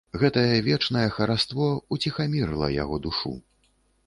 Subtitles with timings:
[0.21, 1.67] Гэтае вечнае хараство
[1.97, 3.37] ўціхамірыла яго душу.